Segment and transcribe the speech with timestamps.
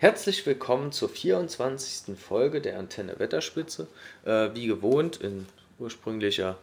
[0.00, 2.16] Herzlich willkommen zur 24.
[2.16, 3.88] Folge der Antenne Wetterspitze.
[4.24, 5.46] Äh, wie gewohnt in
[5.80, 6.56] ursprünglicher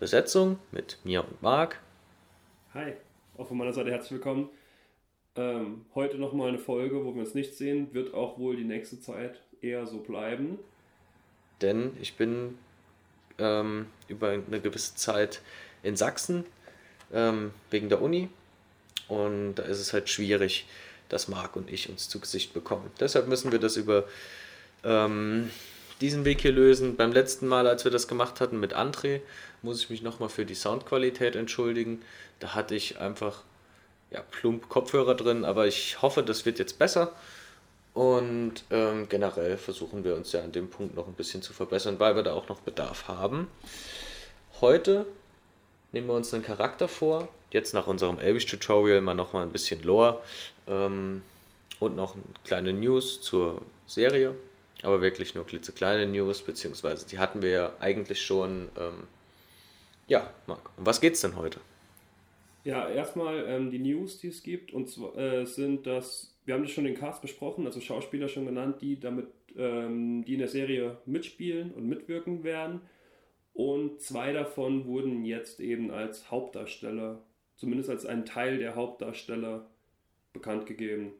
[0.00, 1.80] Besetzung mit mir und Marc.
[2.74, 2.94] Hi,
[3.38, 4.48] auch von meiner Seite herzlich willkommen.
[5.36, 9.00] Ähm, heute nochmal eine Folge, wo wir uns nicht sehen, wird auch wohl die nächste
[9.00, 10.58] Zeit eher so bleiben.
[11.62, 12.58] Denn ich bin
[13.38, 15.40] ähm, über eine gewisse Zeit
[15.84, 16.44] in Sachsen
[17.12, 18.28] ähm, wegen der Uni
[19.06, 20.66] und da ist es halt schwierig,
[21.08, 22.90] dass Marc und ich uns zu Gesicht bekommen.
[23.00, 24.04] Deshalb müssen wir das über
[24.84, 25.50] ähm,
[26.00, 26.96] diesen Weg hier lösen.
[26.96, 29.20] Beim letzten Mal, als wir das gemacht hatten mit André,
[29.62, 32.02] muss ich mich nochmal für die Soundqualität entschuldigen.
[32.40, 33.42] Da hatte ich einfach
[34.10, 37.12] ja, plump Kopfhörer drin, aber ich hoffe, das wird jetzt besser.
[37.94, 41.98] Und ähm, generell versuchen wir uns ja an dem Punkt noch ein bisschen zu verbessern,
[41.98, 43.48] weil wir da auch noch Bedarf haben.
[44.60, 45.06] Heute
[45.92, 47.28] nehmen wir uns einen Charakter vor.
[47.50, 50.20] Jetzt nach unserem Elvish-Tutorial mal nochmal ein bisschen Lore
[50.66, 51.22] ähm,
[51.80, 54.34] und noch kleine News zur Serie.
[54.82, 58.68] Aber wirklich nur klitzekleine News, beziehungsweise die hatten wir ja eigentlich schon.
[58.78, 59.04] Ähm,
[60.06, 61.60] ja, Marc, um was geht's denn heute?
[62.66, 66.64] Ja, erstmal ähm, die News, die es gibt, und zwar äh, sind das, wir haben
[66.64, 70.48] das schon den Cast besprochen, also Schauspieler schon genannt, die damit, ähm, die in der
[70.48, 72.80] Serie mitspielen und mitwirken werden.
[73.52, 77.22] Und zwei davon wurden jetzt eben als Hauptdarsteller,
[77.54, 79.70] zumindest als ein Teil der Hauptdarsteller,
[80.38, 81.12] bekannt gegeben.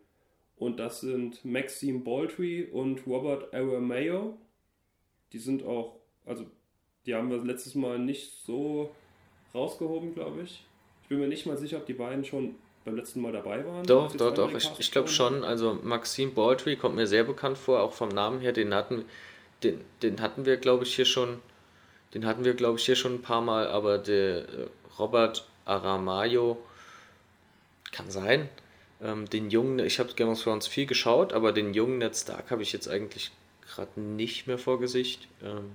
[0.57, 4.39] Und das sind Maxime Baldry und Robert Aramayo.
[5.33, 6.47] Die sind auch, also
[7.05, 8.91] die haben wir letztes Mal nicht so
[9.55, 10.65] rausgehoben, glaube ich.
[11.03, 13.85] Ich bin mir nicht mal sicher, ob die beiden schon beim letzten Mal dabei waren.
[13.85, 14.55] Doch, doch, doch.
[14.55, 15.45] Ich, ich glaube schon.
[15.45, 18.53] Also Maxime Baldry kommt mir sehr bekannt vor, auch vom Namen her.
[18.53, 19.05] Den hatten,
[19.63, 21.41] den, den hatten wir, glaube ich, hier schon
[22.17, 26.57] den hatten wir, glaube ich, hier schon ein paar Mal, aber der äh, Robert Aramayo
[27.93, 28.49] kann sein.
[29.03, 32.51] Ähm, den jungen, ich habe Game of Thrones viel geschaut, aber den jungen Ned Stark
[32.51, 33.31] habe ich jetzt eigentlich
[33.67, 35.29] gerade nicht mehr vor Gesicht.
[35.43, 35.73] Ähm,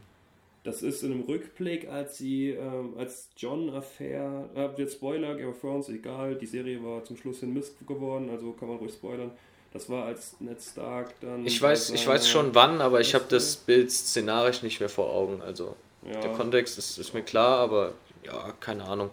[0.64, 5.50] das ist in einem Rückblick, als sie, ähm, als John Affair, äh, wird Spoiler, Game
[5.50, 8.94] of Thrones, egal, die Serie war zum Schluss hin Mist geworden, also kann man ruhig
[8.94, 9.32] spoilern.
[9.74, 11.46] Das war als Ned Stark dann.
[11.46, 15.12] Ich weiß, ich weiß schon wann, aber ich habe das Bild szenarisch nicht mehr vor
[15.12, 15.76] Augen, also.
[16.06, 16.20] Ja.
[16.20, 17.94] Der Kontext ist, ist mir klar, aber
[18.24, 19.12] ja, keine Ahnung.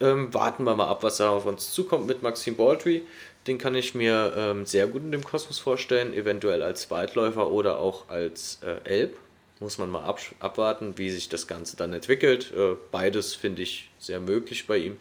[0.00, 3.02] Ähm, warten wir mal ab, was da auf uns zukommt mit Maxim Baldry.
[3.46, 7.78] Den kann ich mir ähm, sehr gut in dem Kosmos vorstellen, eventuell als Weitläufer oder
[7.78, 9.16] auch als äh, Elb.
[9.60, 12.52] Muss man mal ab, abwarten, wie sich das Ganze dann entwickelt.
[12.54, 14.98] Äh, beides finde ich sehr möglich bei ihm.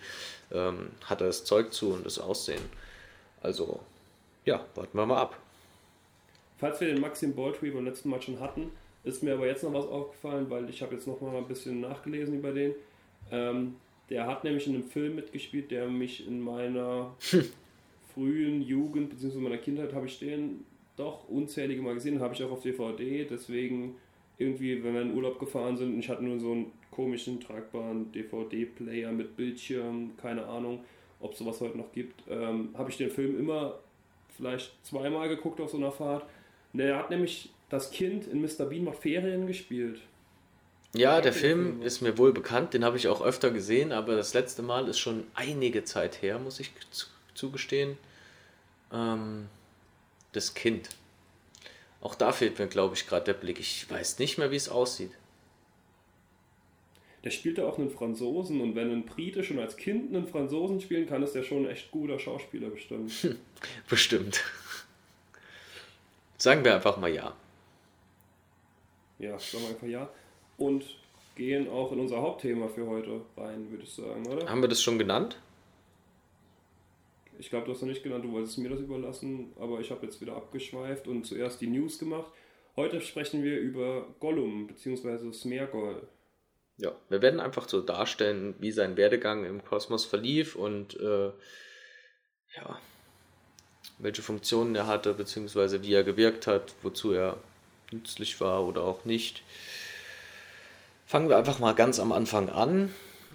[0.51, 2.61] Ähm, hat er das Zeug zu und das Aussehen.
[3.41, 3.79] Also,
[4.45, 5.37] ja, warten wir mal ab.
[6.57, 8.71] Falls wir den Maxim Baldry beim letzten Mal schon hatten,
[9.03, 11.81] ist mir aber jetzt noch was aufgefallen, weil ich habe jetzt noch mal ein bisschen
[11.81, 12.73] nachgelesen über den.
[13.31, 13.75] Ähm,
[14.09, 17.15] der hat nämlich in einem Film mitgespielt, der mich in meiner
[18.13, 19.39] frühen Jugend bzw.
[19.39, 20.63] meiner Kindheit habe ich den
[20.95, 23.25] doch unzählige Mal gesehen, habe ich auch auf DVD.
[23.25, 23.95] Deswegen
[24.37, 28.11] irgendwie, wenn wir in Urlaub gefahren sind und ich hatte nur so einen komischen tragbaren
[28.11, 30.83] DVD-Player mit Bildschirm, keine Ahnung,
[31.19, 33.79] ob es sowas heute noch gibt, ähm, habe ich den Film immer
[34.37, 36.25] vielleicht zweimal geguckt auf so einer Fahrt.
[36.73, 38.65] Der hat nämlich das Kind in Mr.
[38.65, 40.01] Bean macht Ferien gespielt.
[40.95, 44.33] Ja, der Film ist mir wohl bekannt, den habe ich auch öfter gesehen, aber das
[44.33, 46.71] letzte Mal ist schon einige Zeit her, muss ich
[47.33, 47.97] zugestehen.
[48.93, 49.47] Ähm,
[50.31, 50.89] das Kind.
[52.01, 53.59] Auch da fehlt mir, glaube ich, gerade der Blick.
[53.59, 55.11] Ich weiß nicht mehr, wie es aussieht.
[57.23, 61.07] Der spielte auch einen Franzosen und wenn ein Brite schon als Kind einen Franzosen spielen
[61.07, 63.11] kann, ist der schon ein echt guter Schauspieler bestimmt.
[63.89, 64.43] bestimmt.
[66.37, 67.35] Sagen wir einfach mal ja.
[69.17, 70.09] Ja, sagen wir einfach ja.
[70.57, 70.85] Und
[71.35, 74.49] gehen auch in unser Hauptthema für heute rein, würde ich sagen, oder?
[74.49, 75.37] Haben wir das schon genannt?
[77.37, 80.05] Ich glaube, du hast noch nicht genannt, du wolltest mir das überlassen, aber ich habe
[80.05, 82.31] jetzt wieder abgeschweift und zuerst die News gemacht.
[82.77, 85.33] Heute sprechen wir über Gollum bzw.
[85.33, 86.07] Smergol.
[86.77, 91.27] Ja, wir werden einfach so darstellen, wie sein Werdegang im Kosmos verlief und äh,
[92.55, 92.79] ja,
[93.97, 97.37] welche Funktionen er hatte, beziehungsweise wie er gewirkt hat, wozu er
[97.91, 99.43] nützlich war oder auch nicht.
[101.05, 102.91] Fangen wir einfach mal ganz am Anfang an.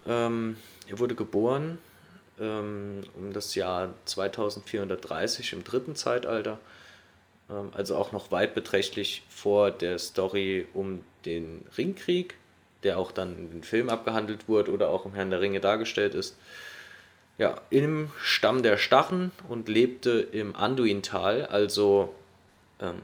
[0.07, 0.57] Ähm,
[0.89, 1.79] er wurde geboren
[2.41, 6.59] ähm, um das Jahr 2430 im dritten Zeitalter,
[7.49, 12.35] ähm, also auch noch weit beträchtlich vor der Story um den Ringkrieg,
[12.83, 16.15] der auch dann in den Film abgehandelt wurde oder auch im Herrn der Ringe dargestellt
[16.15, 16.37] ist.
[17.39, 22.15] Ja, im Stamm der Stachen und lebte im Anduintal, also
[22.81, 23.01] ähm,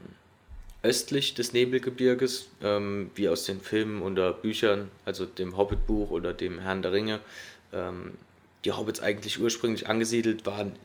[0.87, 6.59] östlich des Nebelgebirges, ähm, wie aus den Filmen oder Büchern, also dem Hobbit-Buch oder dem
[6.59, 7.19] Herrn der Ringe,
[7.73, 8.13] ähm,
[8.63, 10.77] die Hobbits eigentlich ursprünglich angesiedelt waren,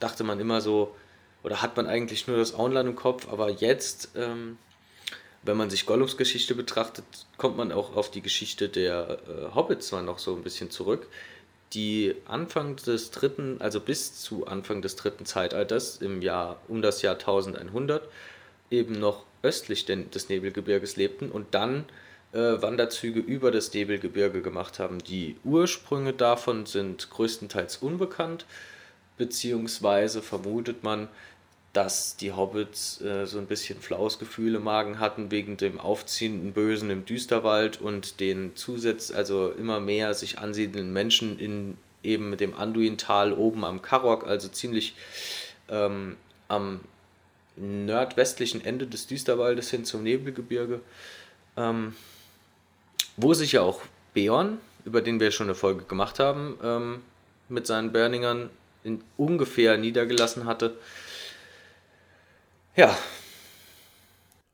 [0.00, 0.94] dachte man immer so,
[1.42, 4.56] oder hat man eigentlich nur das Auenland im Kopf, aber jetzt, ähm,
[5.42, 7.04] wenn man sich Gollums Geschichte betrachtet,
[7.36, 11.06] kommt man auch auf die Geschichte der äh, Hobbits zwar noch so ein bisschen zurück,
[11.74, 17.02] die Anfang des dritten, also bis zu Anfang des dritten Zeitalters im Jahr um das
[17.02, 18.08] Jahr 1100
[18.72, 21.84] eben noch östlich des Nebelgebirges lebten und dann
[22.32, 24.98] äh, Wanderzüge über das Nebelgebirge gemacht haben.
[24.98, 28.46] Die Ursprünge davon sind größtenteils unbekannt,
[29.18, 31.08] beziehungsweise vermutet man,
[31.72, 36.90] dass die Hobbits äh, so ein bisschen flaues im Magen hatten wegen dem aufziehenden Bösen
[36.90, 43.32] im Düsterwald und den Zusatz, also immer mehr sich ansiedelnden Menschen in eben dem Anduintal
[43.32, 44.94] oben am Karok, also ziemlich
[45.68, 46.16] ähm,
[46.48, 46.80] am
[47.56, 50.80] nordwestlichen Ende des Düsterwaldes hin zum Nebelgebirge,
[51.56, 51.94] ähm,
[53.16, 53.82] wo sich ja auch
[54.14, 57.02] Beorn, über den wir schon eine Folge gemacht haben, ähm,
[57.48, 58.50] mit seinen Burningern
[58.84, 60.76] in ungefähr niedergelassen hatte.
[62.76, 62.96] Ja.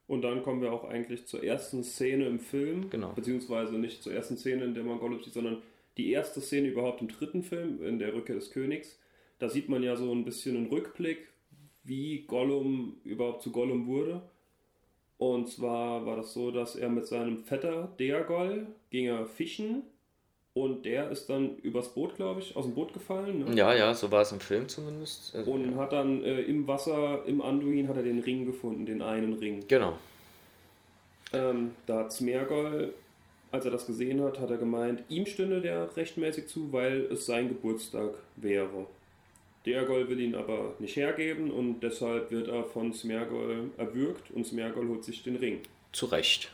[0.06, 2.90] Und dann kommen wir auch eigentlich zur ersten Szene im Film.
[2.90, 3.12] Genau.
[3.12, 5.62] Beziehungsweise nicht zur ersten Szene, in der man Gollum sieht, sondern
[5.96, 8.98] die erste Szene überhaupt im dritten Film, in der Rückkehr des Königs.
[9.38, 11.28] Da sieht man ja so ein bisschen einen Rückblick,
[11.88, 14.22] wie Gollum überhaupt zu Gollum wurde.
[15.16, 19.82] Und zwar war das so, dass er mit seinem Vetter Deagol ging er fischen
[20.54, 23.44] und der ist dann übers Boot, glaube ich, aus dem Boot gefallen.
[23.44, 23.54] Ne?
[23.54, 25.34] Ja, ja, so war es im Film zumindest.
[25.34, 29.02] Also, und hat dann äh, im Wasser, im Anduin, hat er den Ring gefunden, den
[29.02, 29.64] einen Ring.
[29.68, 29.98] Genau.
[31.32, 32.92] Ähm, da hat Smergol,
[33.50, 37.26] als er das gesehen hat, hat er gemeint, ihm stünde der rechtmäßig zu, weil es
[37.26, 38.86] sein Geburtstag wäre.
[39.68, 44.88] Deagol will ihn aber nicht hergeben und deshalb wird er von Smergol erwürgt und Smergol
[44.88, 45.60] holt sich den Ring.
[45.92, 46.50] Zu Recht.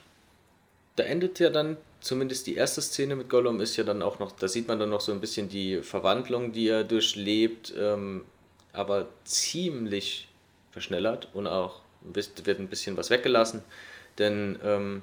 [0.96, 4.32] Da endet ja dann zumindest die erste Szene mit Gollum ist ja dann auch noch,
[4.32, 8.24] da sieht man dann noch so ein bisschen die Verwandlung, die er durchlebt, ähm,
[8.72, 10.28] aber ziemlich
[10.72, 13.62] verschnellert und auch wird ein bisschen was weggelassen,
[14.18, 15.02] denn ähm,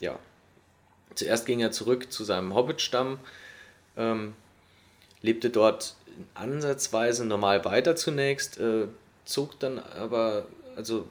[0.00, 0.18] ja,
[1.14, 3.18] zuerst ging er zurück zu seinem Hobbitstamm,
[3.96, 4.34] ähm,
[5.20, 5.96] lebte dort
[6.34, 8.86] ansatzweise normal weiter zunächst, äh,
[9.24, 10.46] zog dann aber,
[10.76, 11.08] also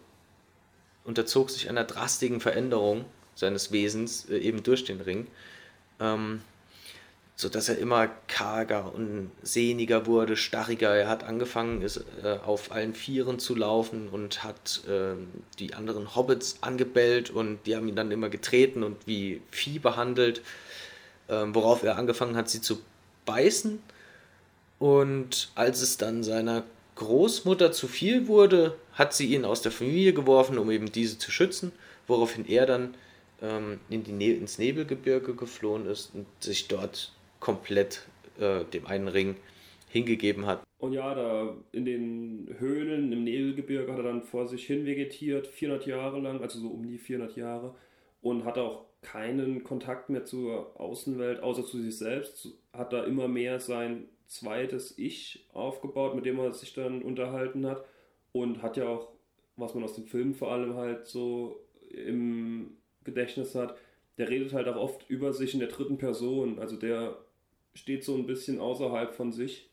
[1.03, 3.05] unterzog sich einer drastischen Veränderung
[3.35, 5.27] seines Wesens äh, eben durch den Ring.
[5.99, 6.41] Ähm,
[7.35, 10.95] so dass er immer karger und sehniger wurde, starriger.
[10.95, 15.15] Er hat angefangen, ist, äh, auf allen Vieren zu laufen und hat äh,
[15.57, 20.41] die anderen Hobbits angebellt und die haben ihn dann immer getreten und wie Vieh behandelt,
[21.27, 22.79] äh, worauf er angefangen hat, sie zu
[23.25, 23.81] beißen.
[24.79, 26.63] Und als es dann seiner
[26.95, 31.31] Großmutter zu viel wurde, hat sie ihn aus der Familie geworfen, um eben diese zu
[31.31, 31.71] schützen,
[32.07, 32.95] woraufhin er dann
[33.41, 38.07] ähm, in die ne ins Nebelgebirge geflohen ist und sich dort komplett
[38.39, 39.35] äh, dem einen Ring
[39.89, 40.63] hingegeben hat.
[40.79, 45.47] Und ja, da in den Höhlen im Nebelgebirge hat er dann vor sich hin vegetiert,
[45.47, 47.75] 400 Jahre lang, also so um die 400 Jahre,
[48.21, 53.27] und hat auch keinen Kontakt mehr zur Außenwelt, außer zu sich selbst, hat da immer
[53.27, 57.85] mehr sein zweites Ich aufgebaut, mit dem er sich dann unterhalten hat
[58.31, 59.09] und hat ja auch,
[59.55, 61.59] was man aus dem Film vor allem halt so
[61.91, 63.77] im Gedächtnis hat,
[64.17, 66.57] der redet halt auch oft über sich in der dritten Person.
[66.59, 67.17] Also der
[67.75, 69.69] steht so ein bisschen außerhalb von sich.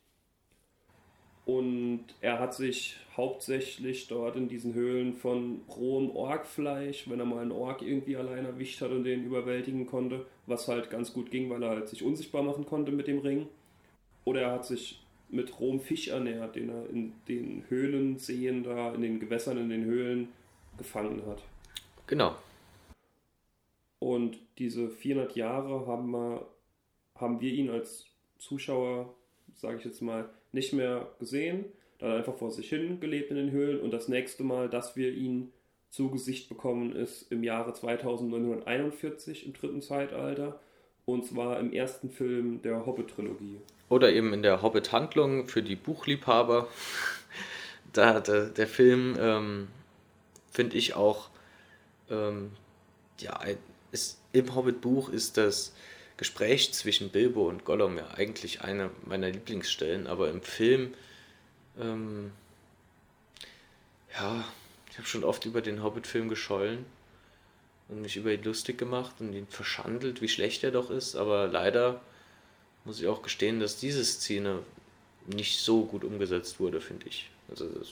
[1.47, 7.40] Und er hat sich hauptsächlich dort in diesen Höhlen von rohem Orgfleisch, wenn er mal
[7.40, 11.49] einen Org irgendwie allein erwischt hat und den überwältigen konnte, was halt ganz gut ging,
[11.50, 13.49] weil er halt sich unsichtbar machen konnte mit dem Ring.
[14.25, 19.03] Oder er hat sich mit rohem Fisch ernährt, den er in den Höhlenseen da, in
[19.03, 20.29] den Gewässern, in den Höhlen
[20.77, 21.43] gefangen hat.
[22.07, 22.35] Genau.
[23.99, 26.47] Und diese 400 Jahre haben wir,
[27.15, 28.07] haben wir ihn als
[28.39, 29.15] Zuschauer,
[29.55, 31.67] sage ich jetzt mal, nicht mehr gesehen.
[31.99, 33.81] Da hat er einfach vor sich hin gelebt in den Höhlen.
[33.81, 35.53] Und das nächste Mal, dass wir ihn
[35.91, 40.59] zu Gesicht bekommen, ist im Jahre 2941 im dritten Zeitalter.
[41.12, 43.61] Und zwar im ersten Film der Hobbit-Trilogie.
[43.88, 46.69] Oder eben in der Hobbit-Handlung für die Buchliebhaber.
[47.93, 49.69] da der, der Film, ähm,
[50.50, 51.31] finde ich auch,
[52.11, 52.52] ähm,
[53.19, 53.40] ja,
[53.93, 55.75] ist, im Hobbit-Buch ist das
[56.17, 60.95] Gespräch zwischen Bilbo und Gollum ja eigentlich eine meiner Lieblingsstellen, aber im Film,
[61.81, 62.31] ähm,
[64.14, 64.45] ja,
[64.90, 66.85] ich habe schon oft über den Hobbit-Film geschollen
[67.90, 71.49] und mich über ihn lustig gemacht und ihn verschandelt, wie schlecht er doch ist, aber
[71.49, 72.00] leider
[72.85, 74.61] muss ich auch gestehen, dass diese Szene
[75.26, 77.30] nicht so gut umgesetzt wurde, finde ich.
[77.49, 77.88] Also das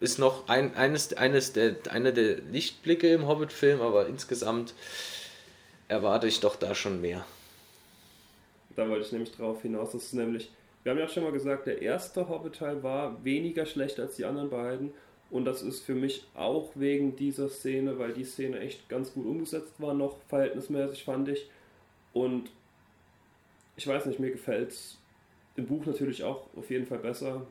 [0.00, 4.74] ist noch ein, eines, eines der, einer der Lichtblicke im Hobbit-Film, aber insgesamt
[5.88, 7.24] erwarte ich doch da schon mehr.
[8.76, 10.50] Da wollte ich nämlich darauf hinaus, das ist nämlich
[10.82, 14.48] wir haben ja schon mal gesagt, der erste Hobbit-Teil war weniger schlecht als die anderen
[14.48, 14.94] beiden.
[15.30, 19.26] Und das ist für mich auch wegen dieser Szene, weil die Szene echt ganz gut
[19.26, 21.48] umgesetzt war, noch verhältnismäßig fand ich.
[22.12, 22.50] Und
[23.76, 24.98] ich weiß nicht, mir gefällt es
[25.56, 27.46] im Buch natürlich auch auf jeden Fall besser.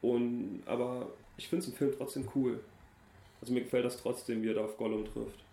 [0.00, 2.60] Und, aber ich finde es im Film trotzdem cool.
[3.40, 5.44] Also mir gefällt das trotzdem, wie er da auf Gollum trifft.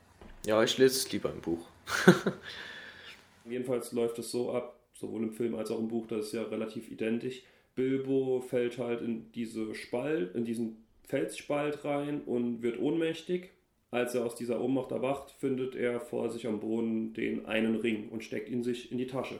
[0.45, 1.65] Ja, ich lese es lieber im Buch.
[3.45, 6.43] Jedenfalls läuft es so ab, sowohl im Film als auch im Buch, das ist ja
[6.43, 7.41] relativ identisch.
[7.75, 13.51] Bilbo fällt halt in diese Spalt, in diesen Felsspalt rein und wird ohnmächtig.
[13.89, 18.09] Als er aus dieser Ohnmacht erwacht, findet er vor sich am Boden den einen Ring
[18.09, 19.39] und steckt ihn sich in die Tasche.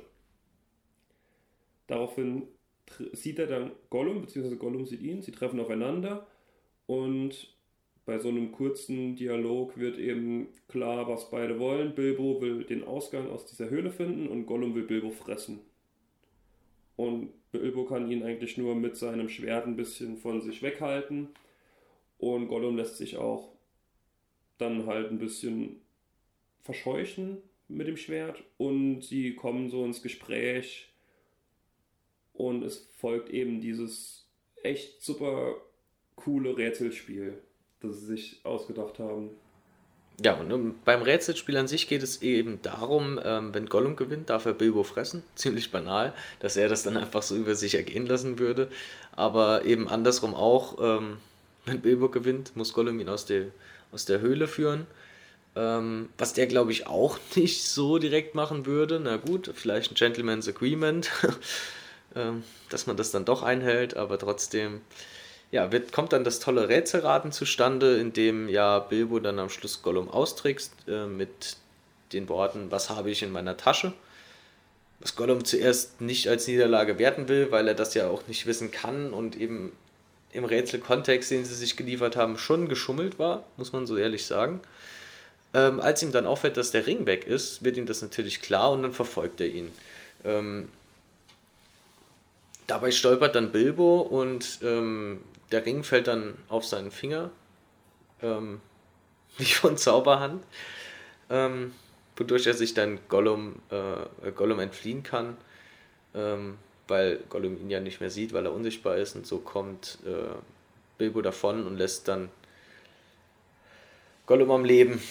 [1.88, 2.48] Daraufhin
[3.14, 6.28] sieht er dann Gollum, beziehungsweise Gollum sieht ihn, sie treffen aufeinander
[6.86, 7.56] und
[8.06, 11.94] bei so einem kurzen Dialog wird eben klar, was beide wollen.
[11.94, 15.60] Bilbo will den Ausgang aus dieser Höhle finden und Gollum will Bilbo fressen.
[16.96, 21.30] Und Bilbo kann ihn eigentlich nur mit seinem Schwert ein bisschen von sich weghalten.
[22.22, 23.52] Und Gollum lässt sich auch
[24.58, 25.82] dann halt ein bisschen
[26.62, 28.42] verscheuchen mit dem Schwert.
[28.58, 30.88] Und sie kommen so ins Gespräch.
[32.34, 34.26] Und es folgt eben dieses
[34.64, 35.56] echt super
[36.16, 37.42] coole Rätselspiel
[37.82, 39.32] das sie sich ausgedacht haben.
[40.24, 44.46] Ja, und beim Rätselspiel an sich geht es eben darum, ähm, wenn Gollum gewinnt, darf
[44.46, 45.24] er Bilbo fressen.
[45.36, 48.70] Ziemlich banal, dass er das dann einfach so über sich ergehen lassen würde.
[49.14, 51.18] Aber eben andersrum auch, ähm,
[51.66, 53.48] wenn Bilbo gewinnt, muss Gollum ihn aus der,
[53.92, 54.88] aus der Höhle führen.
[55.56, 59.00] Ähm, was der, glaube ich, auch nicht so direkt machen würde.
[59.00, 61.12] Na gut, vielleicht ein Gentleman's Agreement,
[62.16, 64.82] ähm, dass man das dann doch einhält, aber trotzdem
[65.52, 69.82] ja, wird, kommt dann das tolle Rätselraten zustande, in dem ja Bilbo dann am Schluss
[69.82, 71.58] Gollum austrickst äh, mit
[72.14, 73.94] den Worten, was habe ich in meiner Tasche?
[75.00, 78.72] Was Gollum zuerst nicht als Niederlage werten will, weil er das ja auch nicht wissen
[78.72, 79.72] kann und eben
[80.34, 84.62] im Rätselkontext, den sie sich geliefert haben, schon geschummelt war, muss man so ehrlich sagen.
[85.54, 88.72] Ähm, als ihm dann auffällt, dass der Ring weg ist, wird ihm das natürlich klar
[88.72, 89.72] und dann verfolgt er ihn.
[90.24, 90.70] Ähm,
[92.68, 95.22] dabei stolpert dann Bilbo und ähm,
[95.52, 97.32] der Ring fällt dann auf seinen Finger,
[98.22, 98.62] ähm,
[99.38, 100.44] wie von Zauberhand,
[101.30, 101.74] ähm,
[102.16, 105.36] wodurch er sich dann Gollum, äh, Gollum entfliehen kann,
[106.16, 106.58] ähm,
[106.88, 110.36] weil Gollum ihn ja nicht mehr sieht, weil er unsichtbar ist und so kommt äh,
[110.98, 112.30] Bilbo davon und lässt dann
[114.26, 115.02] Gollum am Leben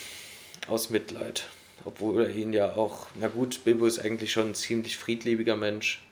[0.69, 1.49] aus Mitleid.
[1.85, 6.03] Obwohl er ihn ja auch, na gut, Bilbo ist eigentlich schon ein ziemlich friedlebiger Mensch.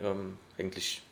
[0.00, 1.02] Ähm, eigentlich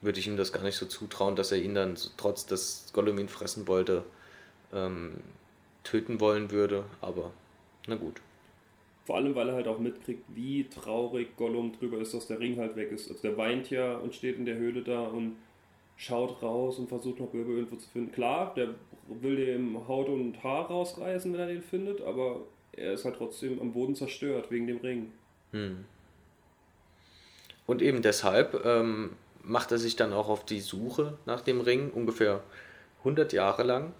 [0.00, 3.18] würde ich ihm das gar nicht so zutrauen, dass er ihn dann, trotz dass Gollum
[3.18, 4.04] ihn fressen wollte,
[4.72, 5.14] ähm,
[5.84, 6.84] töten wollen würde.
[7.00, 7.32] Aber
[7.86, 8.20] na gut.
[9.04, 12.58] Vor allem, weil er halt auch mitkriegt, wie traurig Gollum drüber ist, dass der Ring
[12.58, 13.10] halt weg ist.
[13.10, 15.36] Also der weint ja und steht in der Höhle da und
[15.96, 18.12] schaut raus und versucht noch Bilbo irgendwo zu finden.
[18.12, 18.74] Klar, der
[19.08, 22.40] will dem Haut und Haar rausreißen, wenn er den findet, aber
[22.72, 25.12] er ist halt trotzdem am Boden zerstört wegen dem Ring.
[25.50, 25.84] Hm.
[27.66, 29.10] Und eben deshalb ähm,
[29.42, 32.42] macht er sich dann auch auf die Suche nach dem Ring, ungefähr
[32.98, 33.92] 100 Jahre lang.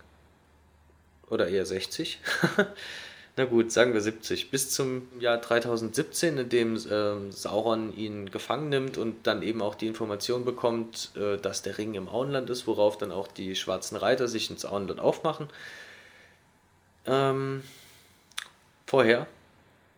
[1.28, 2.20] Oder eher 60.
[3.34, 4.50] Na gut, sagen wir 70.
[4.50, 9.74] Bis zum Jahr 3017, in dem äh, Sauron ihn gefangen nimmt und dann eben auch
[9.74, 13.96] die Information bekommt, äh, dass der Ring im Auenland ist, worauf dann auch die schwarzen
[13.96, 15.48] Reiter sich ins Auenland aufmachen.
[17.06, 17.62] Ähm,
[18.86, 19.26] vorher,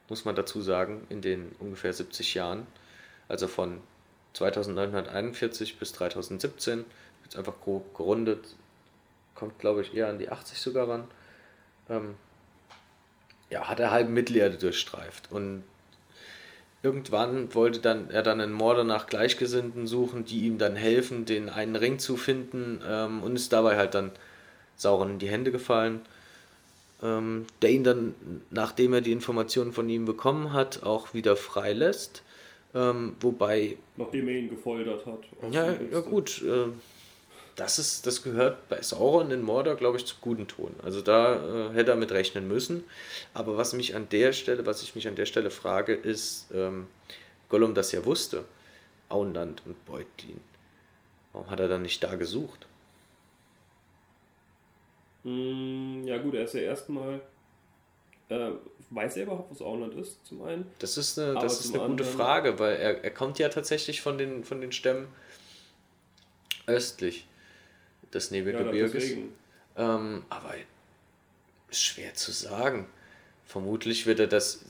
[0.08, 2.68] muss man dazu sagen, in den ungefähr 70 Jahren,
[3.26, 3.80] also von
[4.34, 6.84] 2941 bis 2017,
[7.24, 8.54] jetzt einfach grob gerundet,
[9.34, 11.08] kommt glaube ich eher an die 80 sogar ran,
[11.90, 12.14] ähm,
[13.54, 15.62] ja, hat er halb Mittelerde durchstreift und
[16.82, 21.48] irgendwann wollte dann er dann einen Mörder nach Gleichgesinnten suchen, die ihm dann helfen, den
[21.48, 24.10] einen Ring zu finden ähm, und ist dabei halt dann
[24.76, 26.00] Sauron in die Hände gefallen,
[27.00, 28.14] ähm, der ihn dann,
[28.50, 32.24] nachdem er die Informationen von ihm bekommen hat, auch wieder freilässt
[32.74, 33.76] ähm, wobei.
[33.96, 35.20] Nachdem er ihn gefoltert hat.
[35.52, 36.42] Ja, ja gut.
[36.42, 36.70] Äh,
[37.56, 40.74] das, ist, das gehört bei Sauron in Mordor, glaube ich, zu guten Ton.
[40.82, 42.84] Also da äh, hätte er mit rechnen müssen.
[43.32, 46.86] Aber was mich an der Stelle, was ich mich an der Stelle frage, ist, ähm,
[47.48, 48.44] Gollum das ja wusste,
[49.08, 50.40] Auenland und Beutlin.
[51.32, 52.66] Warum hat er dann nicht da gesucht?
[55.22, 57.20] Mm, ja gut, er ist ja erstmal
[58.28, 58.50] äh,
[58.90, 60.66] weiß er überhaupt, was Auenland ist, zum einen?
[60.78, 64.18] Das ist eine, das ist eine gute Frage, weil er, er kommt ja tatsächlich von
[64.18, 65.08] den, von den Stämmen
[66.66, 67.26] östlich
[68.14, 69.10] des Nebelgebirges.
[69.10, 69.16] Ja,
[69.76, 70.54] ähm, aber
[71.70, 72.86] ist schwer zu sagen.
[73.44, 74.64] Vermutlich wird er das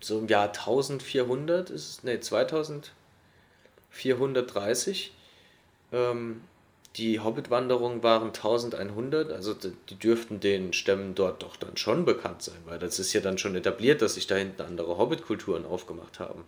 [0.00, 2.92] so im Jahr 1400 ist nee, 2000,
[3.90, 5.12] 430.
[5.92, 6.42] Ähm,
[6.96, 12.56] die Hobbit-Wanderungen waren 1100, also die dürften den Stämmen dort doch dann schon bekannt sein,
[12.64, 16.44] weil das ist ja dann schon etabliert, dass sich da hinten andere Hobbit-Kulturen aufgemacht haben.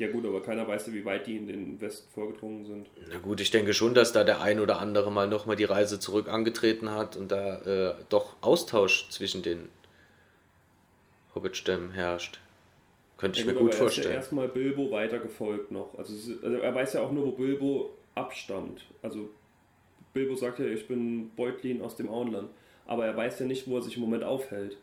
[0.00, 2.86] Ja gut, aber keiner weiß ja, wie weit die in den Westen vorgedrungen sind.
[3.10, 6.00] Na gut, ich denke schon, dass da der ein oder andere mal nochmal die Reise
[6.00, 7.58] zurück angetreten hat und da
[7.90, 9.68] äh, doch Austausch zwischen den
[11.34, 12.40] Hobbit-Stämmen herrscht.
[13.18, 14.06] Könnte ich ja, mir gut, vorstellen.
[14.06, 15.90] Er ist ja erstmal Bilbo weitergefolgt noch.
[15.98, 18.86] Also, also, er weiß ja auch nur, wo Bilbo abstammt.
[19.02, 19.28] Also
[20.14, 22.48] Bilbo sagt ja, ich bin Beutlin aus dem Auenland.
[22.86, 24.78] Aber er weiß ja nicht, wo er sich im Moment aufhält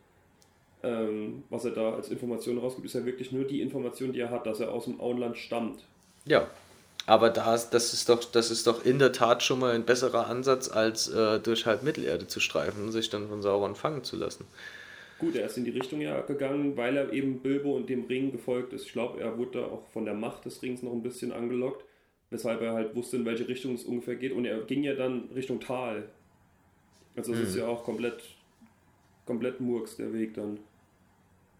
[0.83, 4.29] ähm, was er da als Information rausgibt, ist ja wirklich nur die Information, die er
[4.29, 5.83] hat, dass er aus dem Auenland stammt.
[6.25, 6.47] Ja,
[7.05, 10.27] aber das, das, ist doch, das ist doch in der Tat schon mal ein besserer
[10.27, 14.17] Ansatz, als äh, durch halb Mittelerde zu streifen und sich dann von Sauron fangen zu
[14.17, 14.45] lassen.
[15.19, 18.31] Gut, er ist in die Richtung ja gegangen, weil er eben Bilbo und dem Ring
[18.31, 18.85] gefolgt ist.
[18.85, 21.83] Ich glaube, er wurde da auch von der Macht des Rings noch ein bisschen angelockt,
[22.29, 24.33] weshalb er halt wusste, in welche Richtung es ungefähr geht.
[24.33, 26.09] Und er ging ja dann Richtung Tal.
[27.15, 27.45] Also es mhm.
[27.45, 28.21] ist ja auch komplett,
[29.27, 30.59] komplett Murks der Weg dann.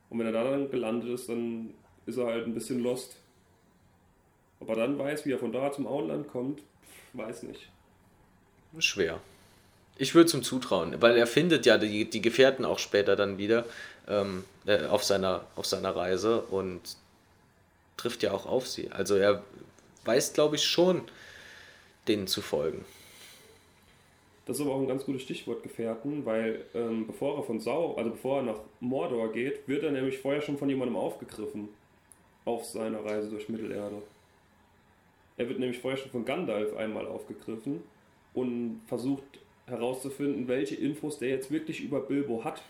[0.10, 1.74] Und wenn er da dann gelandet ist, dann
[2.06, 3.18] ist er halt ein bisschen lost.
[4.60, 6.64] Ob er dann weiß, wie er von da zum Auenland kommt,
[7.14, 7.70] weiß nicht.
[8.80, 9.20] Schwer.
[9.98, 13.66] Ich würde ihm zutrauen, weil er findet ja die, die Gefährten auch später dann wieder
[14.08, 16.82] ähm, äh, auf, seiner, auf seiner Reise und
[17.98, 18.92] trifft ja auch auf sie.
[18.92, 19.44] Also er
[20.06, 21.02] weiß, glaube ich, schon,
[22.08, 22.86] denen zu folgen.
[24.48, 27.96] Das ist aber auch ein ganz gutes Stichwort, Gefährten, weil ähm, bevor er von Sau,
[27.96, 31.68] also bevor er nach Mordor geht, wird er nämlich vorher schon von jemandem aufgegriffen.
[32.46, 34.02] Auf seiner Reise durch Mittelerde.
[35.36, 37.84] Er wird nämlich vorher schon von Gandalf einmal aufgegriffen
[38.34, 39.26] und versucht
[39.66, 42.64] herauszufinden, welche Infos der jetzt wirklich über Bilbo hat.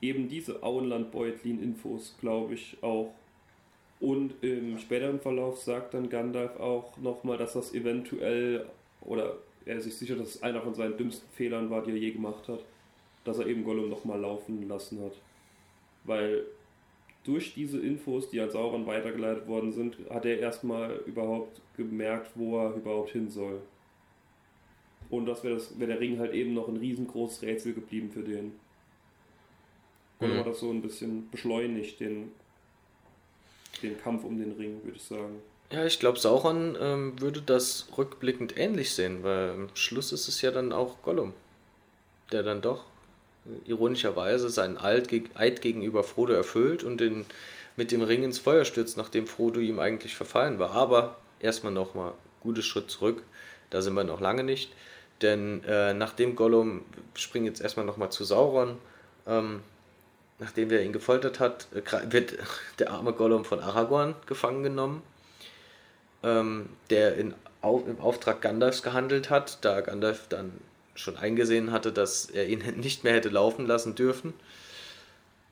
[0.00, 3.12] Eben diese Auenland-Beutlin-Infos, glaube ich, auch.
[4.00, 8.64] Und im späteren Verlauf sagt dann Gandalf auch nochmal, dass das eventuell
[9.02, 9.36] oder
[9.70, 12.48] er sich sicher, dass es einer von seinen dümmsten Fehlern war, die er je gemacht
[12.48, 12.64] hat,
[13.24, 15.12] dass er eben Gollum nochmal laufen lassen hat.
[16.04, 16.44] Weil
[17.24, 22.58] durch diese Infos, die an Sauron weitergeleitet worden sind, hat er erstmal überhaupt gemerkt, wo
[22.58, 23.60] er überhaupt hin soll.
[25.10, 28.52] Und das wäre wär der Ring halt eben noch ein riesengroßes Rätsel geblieben für den.
[30.18, 30.40] Gollum mhm.
[30.40, 32.32] hat das so ein bisschen beschleunigt, den,
[33.82, 35.40] den Kampf um den Ring, würde ich sagen.
[35.72, 40.42] Ja, ich glaube, Sauron ähm, würde das rückblickend ähnlich sehen, weil am Schluss ist es
[40.42, 41.32] ja dann auch Gollum,
[42.32, 42.86] der dann doch
[43.46, 47.24] äh, ironischerweise seinen Eid gegenüber Frodo erfüllt und den,
[47.76, 50.72] mit dem Ring ins Feuer stürzt, nachdem Frodo ihm eigentlich verfallen war.
[50.72, 53.22] Aber erstmal nochmal gutes Schritt zurück,
[53.70, 54.72] da sind wir noch lange nicht.
[55.22, 58.76] Denn äh, nachdem Gollum, springen jetzt erstmal nochmal zu Sauron,
[59.24, 59.60] ähm,
[60.40, 62.38] nachdem er ihn gefoltert hat, äh, wird
[62.80, 65.02] der arme Gollum von Aragorn gefangen genommen
[66.22, 70.52] ähm, der in, au, im Auftrag Gandalfs gehandelt hat, da Gandalf dann
[70.94, 74.34] schon eingesehen hatte, dass er ihn nicht mehr hätte laufen lassen dürfen.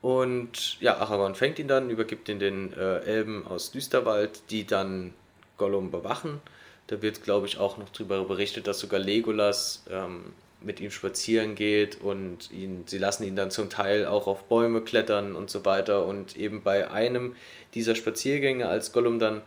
[0.01, 5.13] Und ja, Aragorn fängt ihn dann, übergibt ihn den äh, Elben aus Düsterwald, die dann
[5.57, 6.41] Gollum bewachen.
[6.87, 11.55] Da wird, glaube ich, auch noch darüber berichtet, dass sogar Legolas ähm, mit ihm spazieren
[11.55, 15.65] geht und ihn, sie lassen ihn dann zum Teil auch auf Bäume klettern und so
[15.65, 16.07] weiter.
[16.07, 17.35] Und eben bei einem
[17.75, 19.43] dieser Spaziergänge, als Gollum dann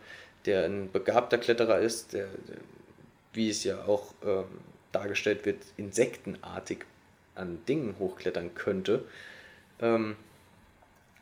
[0.46, 2.28] der ein begabter Kletterer ist, der,
[3.32, 4.44] wie es ja auch ähm,
[4.92, 6.84] dargestellt wird, insektenartig
[7.34, 9.04] an Dingen hochklettern könnte,
[9.80, 10.16] ähm,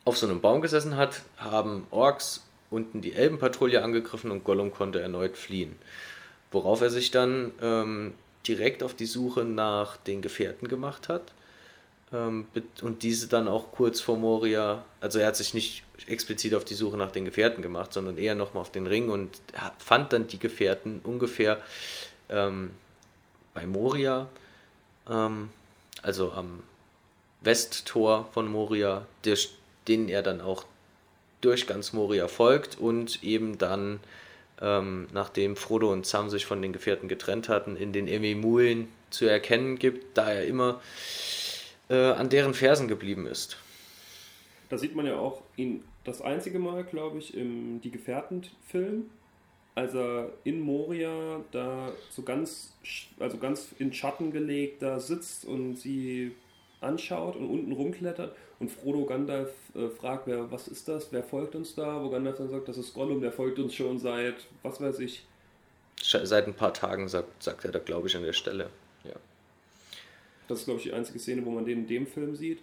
[0.05, 5.01] auf so einem Baum gesessen hat, haben Orks unten die Elbenpatrouille angegriffen und Gollum konnte
[5.01, 5.77] erneut fliehen.
[6.51, 8.15] Worauf er sich dann ähm,
[8.47, 11.33] direkt auf die Suche nach den Gefährten gemacht hat
[12.13, 16.75] und diese dann auch kurz vor Moria, also er hat sich nicht explizit auf die
[16.75, 19.31] Suche nach den Gefährten gemacht, sondern eher nochmal auf den Ring und
[19.79, 21.61] fand dann die Gefährten ungefähr
[22.29, 22.71] ähm,
[23.55, 24.29] bei Moria,
[25.09, 25.51] ähm,
[26.03, 26.65] also am
[27.43, 29.39] Westtor von Moria, der,
[29.87, 30.65] denen er dann auch
[31.41, 34.01] durch ganz Moria folgt und eben dann,
[34.61, 39.27] ähm, nachdem Frodo und Sam sich von den Gefährten getrennt hatten, in den Emimulen zu
[39.27, 40.81] erkennen gibt, da er immer
[41.91, 43.59] äh, an deren Fersen geblieben ist.
[44.71, 49.11] Da sieht man ja auch ihn das einzige Mal, glaube ich, im Die Gefährten-Film,
[49.75, 52.73] als er in Moria da so ganz,
[53.19, 56.33] also ganz in Schatten gelegt da sitzt und sie
[56.81, 61.55] anschaut und unten rumklettert und Frodo Gandalf äh, fragt, wer, was ist das, wer folgt
[61.55, 62.03] uns da?
[62.03, 65.27] Wo Gandalf dann sagt, das ist Gollum, der folgt uns schon seit, was weiß ich.
[66.01, 68.71] Seit ein paar Tagen sagt, sagt er da, glaube ich, an der Stelle.
[70.51, 72.59] Das ist, glaube ich, die einzige Szene, wo man den in dem Film sieht.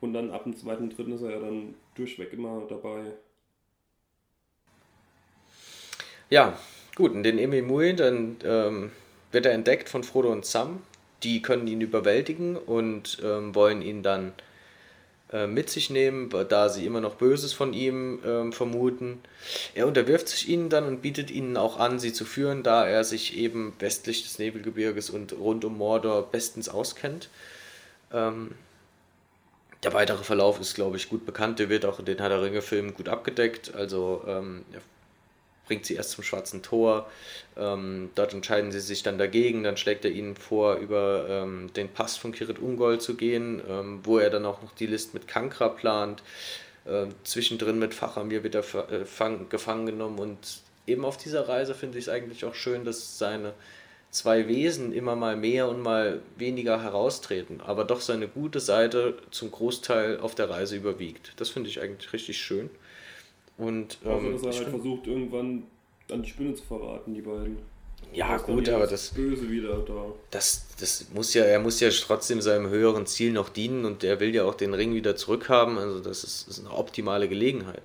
[0.00, 3.12] Und dann ab dem zweiten, dritten ist er ja dann durchweg immer dabei.
[6.30, 6.56] Ja,
[7.00, 8.90] Gut, in den Ememui, dann ähm,
[9.32, 10.82] wird er entdeckt von Frodo und Sam.
[11.22, 14.32] Die können ihn überwältigen und ähm, wollen ihn dann
[15.32, 19.20] äh, mit sich nehmen, da sie immer noch Böses von ihm ähm, vermuten.
[19.74, 23.04] Er unterwirft sich ihnen dann und bietet ihnen auch an, sie zu führen, da er
[23.04, 27.28] sich eben westlich des Nebelgebirges und rund um Mordor bestens auskennt.
[28.12, 28.52] Ähm,
[29.82, 31.58] der weitere Verlauf ist, glaube ich, gut bekannt.
[31.58, 33.74] Der wird auch in den Herr der Ringe-Filmen gut abgedeckt.
[33.74, 34.64] Also ähm,
[35.70, 37.08] bringt sie erst zum Schwarzen Tor.
[37.56, 39.62] Ähm, dort entscheiden sie sich dann dagegen.
[39.62, 44.00] Dann schlägt er ihnen vor, über ähm, den Pass von Kirit Ungol zu gehen, ähm,
[44.02, 46.24] wo er dann auch noch die List mit Kankra plant.
[46.88, 50.18] Ähm, zwischendrin mit Fachamir wird er äh, fang, gefangen genommen.
[50.18, 50.38] Und
[50.88, 53.52] eben auf dieser Reise finde ich es eigentlich auch schön, dass seine
[54.10, 59.52] zwei Wesen immer mal mehr und mal weniger heraustreten, aber doch seine gute Seite zum
[59.52, 61.34] Großteil auf der Reise überwiegt.
[61.36, 62.70] Das finde ich eigentlich richtig schön.
[63.60, 65.64] Und, ähm, also, dass er halt versucht, irgendwann
[66.10, 67.58] an die Spinne zu verraten, die beiden.
[68.12, 69.10] Ja, gut, aber das.
[69.10, 70.06] Böse wieder da.
[70.30, 74.18] Das, das muss ja, er muss ja trotzdem seinem höheren Ziel noch dienen und er
[74.18, 75.78] will ja auch den Ring wieder zurückhaben.
[75.78, 77.82] Also, das ist, ist eine optimale Gelegenheit.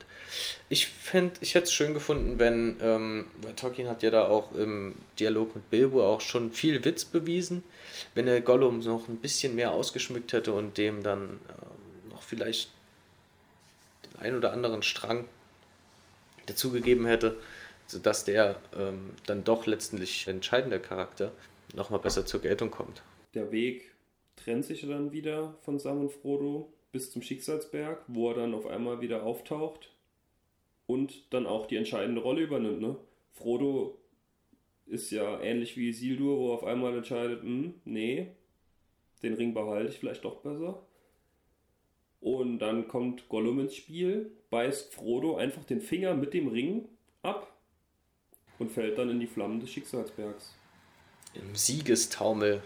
[0.69, 4.53] Ich fände, ich hätte es schön gefunden, wenn, ähm, weil Tolkien hat ja da auch
[4.53, 7.63] im Dialog mit Bilbo auch schon viel Witz bewiesen,
[8.15, 12.71] wenn er Gollum noch ein bisschen mehr ausgeschmückt hätte und dem dann ähm, noch vielleicht
[14.05, 15.25] den ein oder anderen Strang
[16.45, 17.37] dazugegeben hätte,
[17.87, 21.31] sodass der ähm, dann doch letztendlich entscheidender Charakter
[21.75, 23.03] nochmal besser zur Geltung kommt.
[23.33, 23.91] Der Weg
[24.35, 28.67] trennt sich dann wieder von Sam und Frodo bis zum Schicksalsberg, wo er dann auf
[28.67, 29.91] einmal wieder auftaucht
[30.87, 32.81] und dann auch die entscheidende Rolle übernimmt.
[32.81, 32.95] Ne?
[33.33, 33.97] Frodo
[34.85, 38.27] ist ja ähnlich wie Sildur, wo er auf einmal entscheidet, hm, nee,
[39.23, 40.81] den Ring behalte ich vielleicht doch besser.
[42.25, 46.89] Und dann kommt Gollum ins Spiel, beißt Frodo einfach den Finger mit dem Ring
[47.21, 47.55] ab
[48.57, 50.55] und fällt dann in die Flammen des Schicksalsbergs.
[51.35, 52.63] Im Siegestaumel.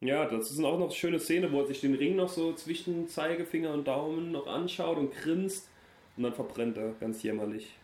[0.00, 2.52] Ja, das ist auch noch eine schöne Szene, wo er sich den Ring noch so
[2.52, 5.68] zwischen Zeigefinger und Daumen noch anschaut und grinst
[6.16, 7.74] und dann verbrennt er ganz jämmerlich.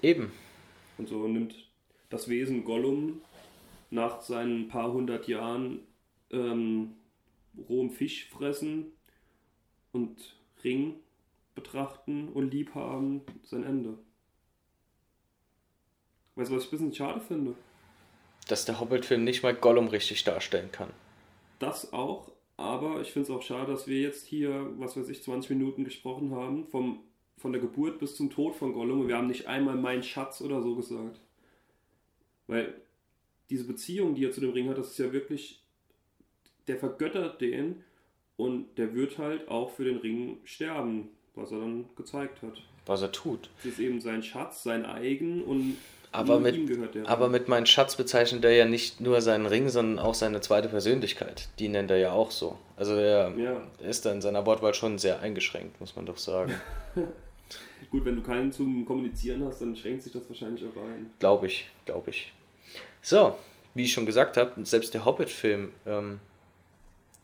[0.00, 0.32] Eben.
[0.96, 1.56] Und so nimmt
[2.08, 3.20] das Wesen Gollum
[3.90, 5.80] nach seinen paar hundert Jahren
[6.30, 6.94] ähm,
[7.68, 8.94] rohem Fisch fressen
[9.94, 10.96] und Ring
[11.54, 13.98] betrachten und lieb haben sein Ende.
[16.34, 17.54] Weißt du, was ich ein bisschen schade finde?
[18.48, 20.90] Dass der Hobbit-Film nicht mal Gollum richtig darstellen kann.
[21.60, 25.22] Das auch, aber ich finde es auch schade, dass wir jetzt hier, was weiß ich,
[25.22, 27.00] 20 Minuten gesprochen haben, vom,
[27.38, 30.40] von der Geburt bis zum Tod von Gollum und wir haben nicht einmal mein Schatz
[30.40, 31.20] oder so gesagt.
[32.48, 32.74] Weil
[33.48, 35.62] diese Beziehung, die er zu dem Ring hat, das ist ja wirklich,
[36.66, 37.84] der vergöttert den
[38.36, 42.62] und der wird halt auch für den Ring sterben, was er dann gezeigt hat.
[42.86, 43.50] Was er tut.
[43.58, 45.76] Das ist eben sein Schatz, sein eigen und
[46.12, 46.56] aber mit,
[47.08, 50.68] aber mit meinem Schatz bezeichnet er ja nicht nur seinen Ring, sondern auch seine zweite
[50.68, 51.48] Persönlichkeit.
[51.58, 52.56] Die nennt er ja auch so.
[52.76, 53.60] Also er ja.
[53.80, 56.54] ist da in seiner Wortwahl schon sehr eingeschränkt, muss man doch sagen.
[57.90, 61.10] Gut, wenn du keinen zum Kommunizieren hast, dann schränkt sich das wahrscheinlich auch ein.
[61.18, 62.32] Glaube ich, glaube ich.
[63.02, 63.34] So,
[63.74, 66.20] wie ich schon gesagt habe, selbst der Hobbit-Film ähm,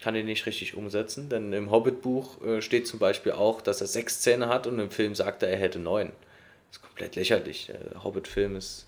[0.01, 3.87] kann ihn nicht richtig umsetzen, denn im Hobbit-Buch äh, steht zum Beispiel auch, dass er
[3.87, 6.13] sechs Zähne hat und im Film sagt er, er hätte neun.
[6.69, 7.67] Das ist komplett lächerlich.
[7.67, 8.87] Der Hobbit-Film ist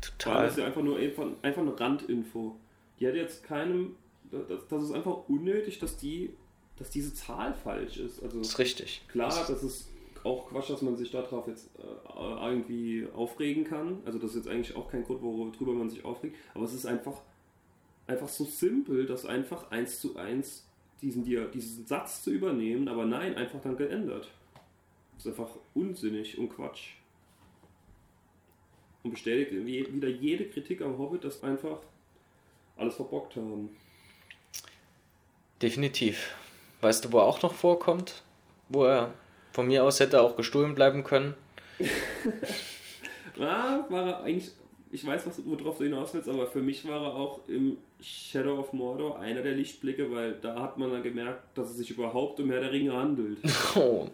[0.00, 0.44] total.
[0.44, 2.56] Das ist ja einfach nur einfach, einfach eine Randinfo.
[3.00, 3.96] Die hat jetzt keinem.
[4.30, 6.30] Das, das ist einfach unnötig, dass die,
[6.78, 8.22] dass diese Zahl falsch ist.
[8.22, 9.02] Also das ist richtig.
[9.08, 9.88] Klar, das ist
[10.24, 14.00] auch Quatsch, dass man sich darauf jetzt äh, irgendwie aufregen kann.
[14.04, 16.36] Also das ist jetzt eigentlich auch kein Grund, worüber man sich aufregt.
[16.54, 17.20] Aber es ist einfach
[18.12, 20.66] einfach so simpel, das einfach eins zu eins
[21.00, 24.28] diesen, diesen Satz zu übernehmen, aber nein, einfach dann geändert.
[25.14, 26.94] Das ist einfach unsinnig und Quatsch.
[29.02, 31.78] Und bestätigt wieder jede Kritik am Hobbit, dass einfach
[32.76, 33.70] alles verbockt haben.
[35.60, 36.34] Definitiv.
[36.80, 38.22] Weißt du, wo er auch noch vorkommt?
[38.68, 39.12] Wo er
[39.52, 41.34] von mir aus hätte auch gestohlen bleiben können?
[43.36, 44.52] ja, war er eigentlich
[44.92, 48.58] ich weiß, was, worauf du hinaus willst, aber für mich war er auch im Shadow
[48.58, 52.38] of Mordor einer der Lichtblicke, weil da hat man dann gemerkt, dass es sich überhaupt
[52.40, 53.38] um Herr der Ringe handelt.
[53.74, 54.06] Oh.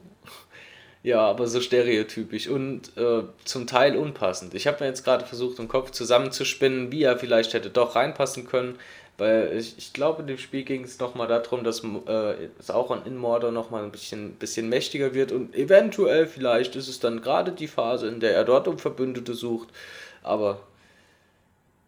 [1.03, 4.55] Ja, aber so stereotypisch und äh, zum Teil unpassend.
[4.55, 8.47] Ich habe mir jetzt gerade versucht, im Kopf zusammenzuspinnen, wie er vielleicht hätte doch reinpassen
[8.47, 8.79] können,
[9.17, 13.05] weil ich, ich glaube, in dem Spiel ging es nochmal darum, dass äh, es auch
[13.05, 17.53] in Mordor nochmal ein bisschen, bisschen mächtiger wird und eventuell vielleicht ist es dann gerade
[17.53, 19.69] die Phase, in der er dort um Verbündete sucht
[20.23, 20.61] aber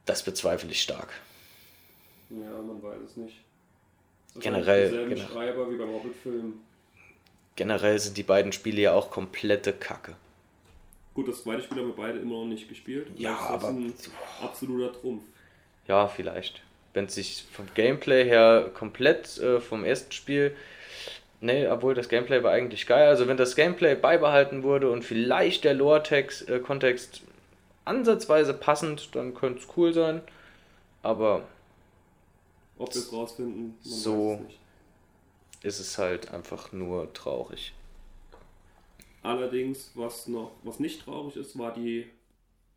[0.06, 1.08] das bezweifle ich stark.
[2.30, 3.36] Ja, man weiß es nicht.
[4.34, 5.08] Das generell.
[5.08, 5.28] Genau.
[5.28, 6.54] Schreiber wie beim Hobbit-Film.
[7.56, 10.14] Generell sind die beiden Spiele ja auch komplette Kacke.
[11.14, 13.08] Gut, das zweite Spiel haben wir beide immer noch nicht gespielt.
[13.16, 13.94] Ja, das aber- ist ein
[14.42, 15.24] absoluter Trumpf.
[15.88, 16.62] Ja, vielleicht.
[16.94, 20.56] Wenn es sich vom Gameplay her komplett äh, vom ersten Spiel.
[21.40, 23.08] Nee, obwohl das Gameplay war eigentlich geil.
[23.08, 27.22] Also wenn das Gameplay beibehalten wurde und vielleicht der Lore-Kontext
[27.84, 30.22] ansatzweise passend, dann könnte es cool sein.
[31.02, 31.48] Aber
[32.78, 34.40] Ob wir es rausfinden, So.
[35.62, 37.72] es ist es halt einfach nur traurig.
[39.22, 42.06] Allerdings, was noch, was nicht traurig ist, war die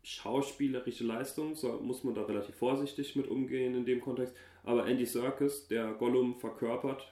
[0.02, 1.54] schauspielerische Leistung.
[1.54, 4.34] So muss man da relativ vorsichtig mit umgehen in dem Kontext.
[4.62, 7.08] Aber Andy Serkis, der Gollum verkörpert,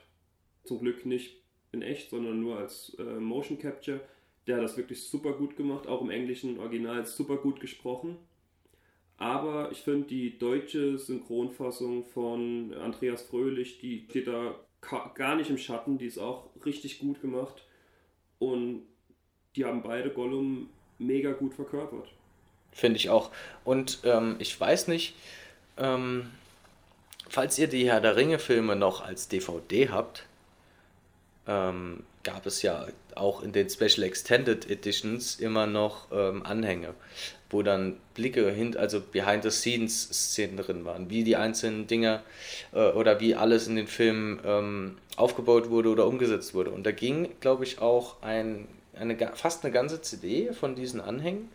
[0.63, 1.37] zum Glück nicht
[1.71, 4.01] in echt, sondern nur als äh, Motion Capture,
[4.47, 8.17] der hat das wirklich super gut gemacht, auch im englischen Original super gut gesprochen.
[9.17, 14.55] Aber ich finde die deutsche Synchronfassung von Andreas Fröhlich, die steht da
[15.15, 17.63] gar nicht im Schatten, die ist auch richtig gut gemacht.
[18.39, 18.83] Und
[19.55, 22.09] die haben beide Gollum mega gut verkörpert.
[22.71, 23.31] Finde ich auch.
[23.63, 25.15] Und ähm, ich weiß nicht,
[25.77, 26.31] ähm,
[27.29, 30.25] falls ihr die Herr der Ringe-Filme noch als DVD habt,
[31.47, 36.93] ähm, gab es ja auch in den Special Extended Editions immer noch ähm, Anhänge,
[37.49, 42.23] wo dann Blicke hin, also Behind-the-Scenes-Szenen drin waren, wie die einzelnen Dinger
[42.73, 46.71] äh, oder wie alles in den Filmen ähm, aufgebaut wurde oder umgesetzt wurde.
[46.71, 51.49] Und da ging, glaube ich, auch ein, eine, fast eine ganze CD von diesen Anhängen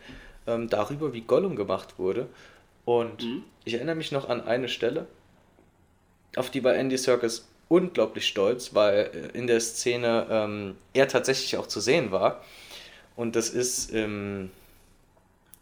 [0.47, 2.27] ähm, darüber, wie Gollum gemacht wurde.
[2.85, 3.43] Und Mhm.
[3.65, 5.07] ich erinnere mich noch an eine Stelle,
[6.35, 11.55] auf die war Andy Serkis unglaublich stolz, weil äh, in der Szene ähm, er tatsächlich
[11.55, 12.43] auch zu sehen war.
[13.15, 14.51] Und das ist im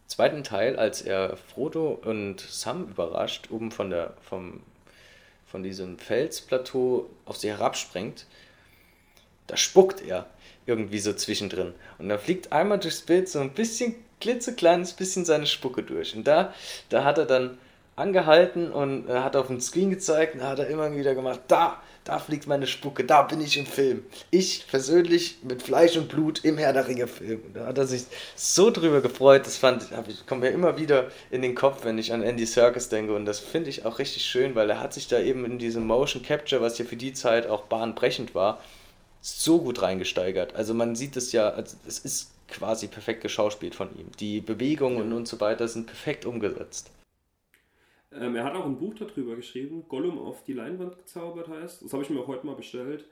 [0.07, 4.61] zweiten Teil, als er Frodo und Sam überrascht, oben von, der, vom,
[5.45, 8.25] von diesem Felsplateau auf sie herabspringt,
[9.47, 10.27] da spuckt er
[10.65, 11.73] irgendwie so zwischendrin.
[11.97, 16.15] Und da fliegt einmal durchs Bild so ein bisschen, klitzekleines bisschen seine Spucke durch.
[16.15, 16.53] Und da,
[16.89, 17.57] da hat er dann
[17.95, 21.81] angehalten und äh, hat auf den Screen gezeigt und hat er immer wieder gemacht, da,
[22.07, 24.05] da fliegt meine Spucke, da bin ich im Film.
[24.31, 27.41] Ich persönlich mit Fleisch und Blut im Herr der Ringe Film.
[27.45, 28.03] Und da hat er sich
[28.35, 32.13] so drüber gefreut, das fand ich, kommt mir immer wieder in den Kopf, wenn ich
[32.13, 35.07] an Andy Serkis denke und das finde ich auch richtig schön, weil er hat sich
[35.09, 38.61] da eben in diesem Motion Capture, was ja für die Zeit auch bahnbrechend war,
[39.21, 40.55] so gut reingesteigert.
[40.55, 44.09] Also man sieht es ja, also es ist quasi perfekt geschauspielt von ihm.
[44.19, 46.89] Die Bewegungen und so weiter sind perfekt umgesetzt.
[48.11, 51.83] Ähm, er hat auch ein Buch darüber geschrieben, Gollum auf die Leinwand gezaubert heißt.
[51.83, 53.05] Das habe ich mir auch heute mal bestellt,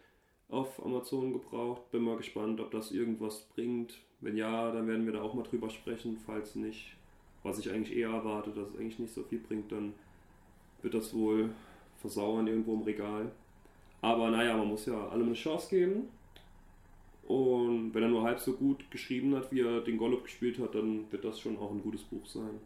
[0.49, 1.91] auf Amazon gebraucht.
[1.91, 3.99] Bin mal gespannt, ob das irgendwas bringt.
[4.21, 6.17] Wenn ja, dann werden wir da auch mal drüber sprechen.
[6.25, 6.95] Falls nicht,
[7.43, 9.93] was ich eigentlich eher erwarte, dass es eigentlich nicht so viel bringt, dann
[10.81, 11.49] wird das wohl
[11.97, 13.31] versauern irgendwo im Regal.
[14.01, 16.09] Aber naja, man muss ja allem eine Chance geben.
[17.27, 20.75] Und wenn er nur halb so gut geschrieben hat, wie er den Gollum gespielt hat,
[20.75, 22.59] dann wird das schon auch ein gutes Buch sein.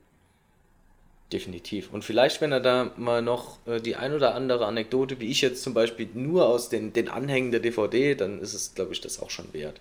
[1.32, 1.94] Definitiv.
[1.94, 5.42] Und vielleicht, wenn er da mal noch äh, die ein oder andere Anekdote, wie ich
[5.42, 9.02] jetzt zum Beispiel, nur aus den, den Anhängen der DVD, dann ist es, glaube ich,
[9.02, 9.80] das auch schon wert.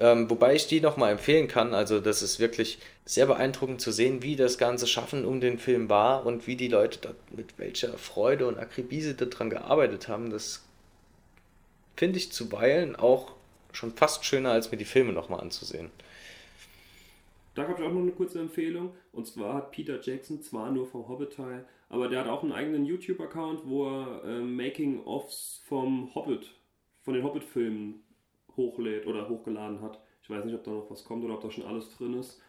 [0.00, 1.72] Ähm, wobei ich die nochmal empfehlen kann.
[1.72, 5.88] Also, das ist wirklich sehr beeindruckend zu sehen, wie das ganze Schaffen um den Film
[5.88, 10.30] war und wie die Leute da mit welcher Freude und Akribie sie daran gearbeitet haben.
[10.30, 10.64] Das
[11.96, 13.32] finde ich zuweilen auch
[13.72, 15.90] schon fast schöner, als mir die Filme nochmal anzusehen.
[17.58, 18.94] Da habe ich auch noch eine kurze Empfehlung.
[19.10, 22.84] Und zwar hat Peter Jackson zwar nur vom Hobbit-Teil, aber der hat auch einen eigenen
[22.84, 26.54] YouTube-Account, wo er äh, Making-ofs vom Hobbit,
[27.00, 28.04] von den Hobbit-Filmen
[28.56, 30.00] hochlädt oder hochgeladen hat.
[30.22, 32.40] Ich weiß nicht, ob da noch was kommt oder ob da schon alles drin ist.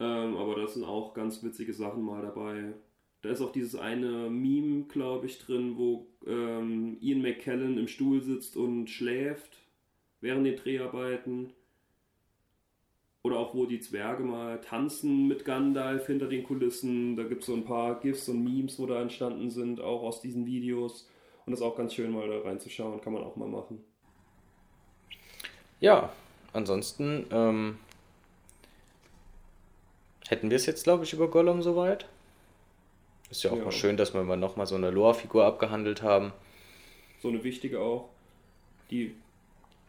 [0.00, 2.72] Ähm, aber da sind auch ganz witzige Sachen mal dabei.
[3.20, 8.22] Da ist auch dieses eine Meme, glaube ich, drin, wo ähm, Ian McKellen im Stuhl
[8.22, 9.58] sitzt und schläft
[10.22, 11.52] während den Dreharbeiten.
[13.36, 17.16] Oder auch wo die Zwerge mal tanzen mit Gandalf hinter den Kulissen.
[17.16, 20.22] Da gibt es so ein paar GIFs und Memes, wo da entstanden sind, auch aus
[20.22, 21.06] diesen Videos.
[21.44, 23.84] Und das ist auch ganz schön mal da reinzuschauen, kann man auch mal machen.
[25.80, 26.10] Ja,
[26.54, 27.78] ansonsten ähm,
[30.28, 32.06] hätten wir es jetzt, glaube ich, über Gollum soweit.
[33.30, 33.64] Ist ja auch Ja.
[33.64, 36.32] mal schön, dass wir mal nochmal so eine Lore-Figur abgehandelt haben.
[37.20, 38.08] So eine wichtige auch,
[38.90, 39.14] die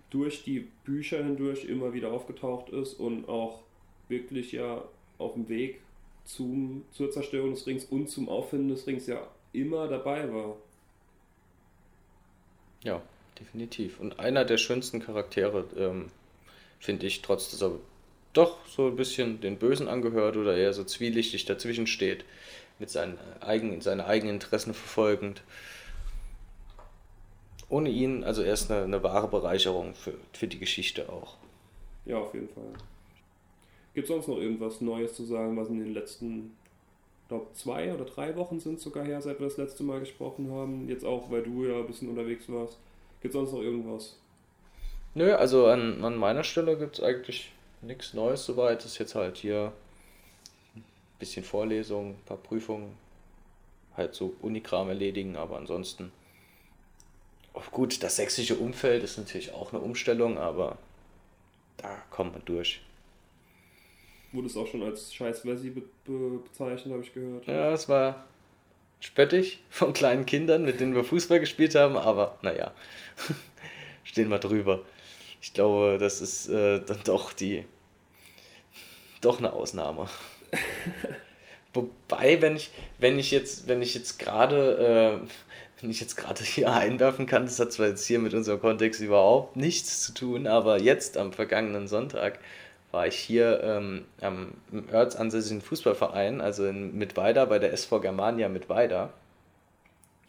[0.09, 3.59] durch die Bücher hindurch immer wieder aufgetaucht ist und auch
[4.07, 4.83] wirklich ja
[5.17, 5.81] auf dem Weg
[6.25, 10.55] zum, zur Zerstörung des Rings und zum Auffinden des Rings ja immer dabei war.
[12.83, 13.01] Ja,
[13.39, 13.99] definitiv.
[13.99, 16.09] Und einer der schönsten Charaktere, ähm,
[16.79, 17.71] finde ich, trotz dass er
[18.33, 22.23] doch so ein bisschen den Bösen angehört oder eher so zwielichtig dazwischen steht,
[22.77, 25.41] mit seinen eigenen, seine eigenen Interessen verfolgend.
[27.69, 31.35] Ohne ihn, also er ist eine, eine wahre Bereicherung für, für die Geschichte auch.
[32.05, 32.63] Ja, auf jeden Fall.
[33.93, 36.55] Gibt es sonst noch irgendwas Neues zu sagen, was in den letzten,
[37.27, 40.87] glaube zwei oder drei Wochen sind sogar her, seit wir das letzte Mal gesprochen haben?
[40.87, 42.77] Jetzt auch, weil du ja ein bisschen unterwegs warst.
[43.21, 44.15] Gibt es sonst noch irgendwas?
[45.15, 47.51] Nö, also an, an meiner Stelle gibt es eigentlich
[47.81, 48.85] nichts Neues soweit.
[48.85, 49.73] Ist jetzt halt hier
[50.75, 50.83] ein
[51.19, 52.93] bisschen Vorlesung, ein paar Prüfungen,
[53.97, 56.11] halt so Unikram erledigen, aber ansonsten.
[57.57, 60.77] Oh gut, das sächsische Umfeld ist natürlich auch eine Umstellung, aber
[61.77, 62.81] da kommt man durch.
[64.31, 67.47] Wurde es auch schon als scheiß Versi be be bezeichnet, habe ich gehört.
[67.47, 68.27] Ja, es war
[68.99, 72.75] spöttig von kleinen Kindern, mit denen wir Fußball gespielt haben, aber naja,
[74.03, 74.83] stehen wir drüber.
[75.41, 77.65] Ich glaube, das ist äh, dann doch die
[79.21, 80.07] doch eine Ausnahme.
[81.73, 85.27] Wobei, wenn ich, wenn ich jetzt, wenn ich jetzt gerade, äh,
[85.79, 89.01] wenn ich jetzt gerade hier einwerfen kann, das hat zwar jetzt hier mit unserem Kontext
[89.01, 92.39] überhaupt nichts zu tun, aber jetzt am vergangenen Sonntag
[92.91, 98.49] war ich hier ähm, am im ortsansässigen Fußballverein, also in Mittweida bei der SV Germania
[98.49, 99.11] Mittweida.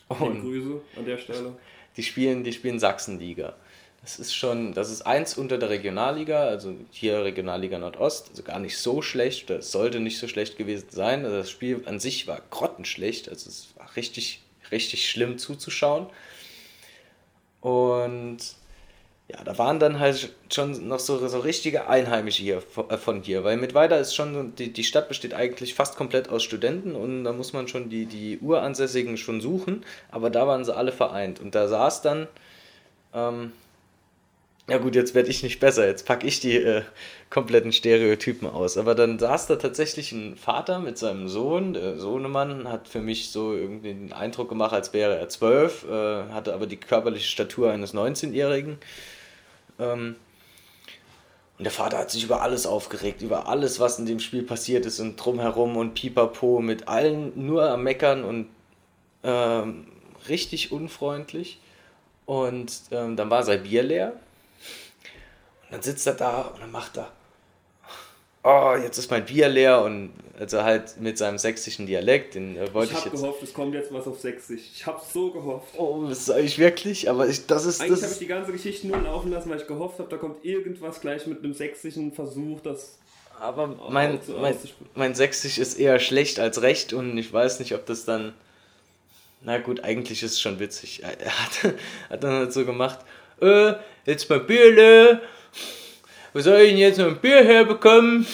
[0.09, 1.53] Und Grüße an der Stelle.
[1.97, 3.55] Die spielen, die spielen Sachsenliga.
[4.01, 8.61] Das ist schon, das ist eins unter der Regionalliga, also hier Regionalliga Nordost, also gar
[8.61, 11.25] nicht so schlecht, oder es sollte nicht so schlecht gewesen sein.
[11.25, 16.07] Also das Spiel an sich war grottenschlecht, also es war richtig, richtig schlimm zuzuschauen.
[17.61, 18.39] Und
[19.29, 23.45] ja, da waren dann halt schon noch so, so richtige Einheimische hier äh, von hier,
[23.45, 27.33] weil Mittweida ist schon, die, die Stadt besteht eigentlich fast komplett aus Studenten und da
[27.33, 31.55] muss man schon die, die Uransässigen schon suchen, aber da waren sie alle vereint und
[31.55, 32.27] da saß dann,
[33.13, 33.53] ähm,
[34.69, 36.83] ja gut, jetzt werde ich nicht besser, jetzt packe ich die äh,
[37.31, 42.69] kompletten Stereotypen aus, aber dann saß da tatsächlich ein Vater mit seinem Sohn, der Sohnemann
[42.69, 46.67] hat für mich so irgendwie den Eindruck gemacht, als wäre er zwölf, äh, hatte aber
[46.67, 48.79] die körperliche Statur eines 19-Jährigen
[49.79, 50.17] ähm,
[51.59, 54.87] und der Vater hat sich über alles aufgeregt, über alles, was in dem Spiel passiert
[54.87, 58.49] ist und drumherum und pipapo mit allen nur am Meckern und
[59.25, 59.89] ähm,
[60.29, 61.59] richtig unfreundlich.
[62.27, 64.13] Und ähm, dann war sein Bier leer.
[65.69, 67.11] Und dann sitzt er da und dann macht er
[68.49, 72.73] oh, jetzt ist mein Bier leer und also halt mit seinem sächsischen Dialekt, den äh,
[72.73, 73.21] wollte ich, ich jetzt.
[73.21, 74.63] gehofft, es kommt jetzt was auf sächsisch.
[74.75, 75.75] Ich habe so gehofft.
[75.77, 78.87] Oh, das sage ich wirklich, aber ich, das ist Eigentlich habe ich die ganze Geschichte
[78.87, 82.61] nur laufen lassen, weil ich gehofft habe, da kommt irgendwas gleich mit einem sächsischen Versuch,
[82.61, 82.99] das.
[83.41, 84.57] Aber mein, mein,
[84.95, 88.35] mein Sächsisch ist eher schlecht als recht und ich weiß nicht, ob das dann.
[89.43, 91.03] Na gut, eigentlich ist es schon witzig.
[91.05, 91.75] Er hat,
[92.11, 92.99] hat dann halt so gemacht:
[93.41, 93.75] äh,
[94.07, 95.21] jetzt mal Bierle
[96.33, 98.27] wo soll ich denn jetzt noch ein Bier herbekommen?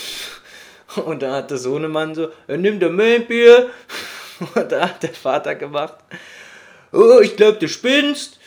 [1.04, 3.70] Und da hat der Sohnemann so, er nimmt doch mein Bier.
[4.54, 5.94] Und da hat der Vater gemacht,
[6.92, 8.38] oh, ich glaube, du spinnst.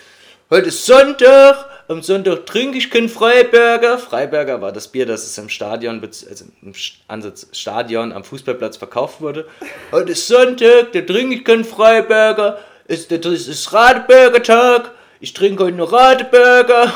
[0.50, 1.66] Heute ist Sonntag.
[1.90, 3.98] Am Sonntag trinke ich keinen Freiberger.
[3.98, 6.74] Freiberger war das Bier, das es im Stadion, also im
[7.08, 9.48] Ansatz Stadion am Fußballplatz verkauft wurde.
[9.92, 12.60] Heute ist Sonntag, da trinke ich keinen Freiberger.
[12.88, 14.92] Es ist Radeberger Tag.
[15.20, 16.94] Ich trinke heute nur Radeberger.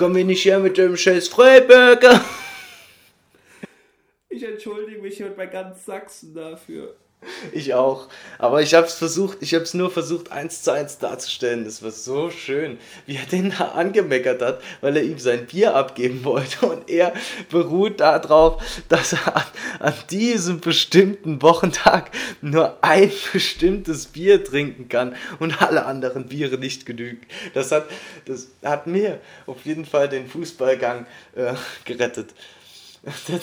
[0.00, 2.24] Komm mir nicht her mit dem scheiß Freiberger.
[4.30, 6.96] Ich entschuldige mich hier bei ganz Sachsen dafür.
[7.52, 8.08] Ich auch.
[8.38, 11.64] Aber ich habe es versucht, ich habe es nur versucht, eins zu eins darzustellen.
[11.64, 15.74] Das war so schön, wie er den da angemeckert hat, weil er ihm sein Bier
[15.74, 16.66] abgeben wollte.
[16.70, 17.12] Und er
[17.50, 19.44] beruht darauf, dass er an,
[19.80, 26.86] an diesem bestimmten Wochentag nur ein bestimmtes Bier trinken kann und alle anderen Biere nicht
[26.86, 27.20] genügen.
[27.54, 27.86] Das hat,
[28.24, 31.54] das hat mir auf jeden Fall den Fußballgang äh,
[31.84, 32.30] gerettet.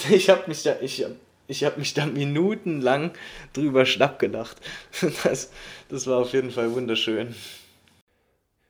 [0.09, 1.11] Ich habe mich da, ich hab,
[1.47, 3.11] ich habe mich da minutenlang
[3.53, 4.57] drüber schnapp gelacht.
[5.23, 5.51] Das,
[5.89, 7.35] das war auf jeden Fall wunderschön.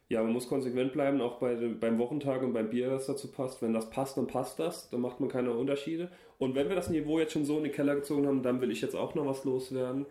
[0.09, 3.27] Ja, man muss konsequent bleiben, auch bei dem, beim Wochentag und beim Bier, das dazu
[3.27, 3.61] passt.
[3.61, 4.89] Wenn das passt, dann passt das.
[4.89, 6.09] Dann macht man keine Unterschiede.
[6.37, 8.71] Und wenn wir das Niveau jetzt schon so in den Keller gezogen haben, dann will
[8.71, 10.05] ich jetzt auch noch was loswerden.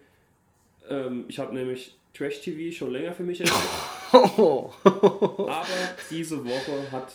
[0.90, 3.62] Ähm, ich habe nämlich Trash TV schon länger für mich entdeckt.
[4.12, 5.66] Aber
[6.10, 7.12] diese Woche hat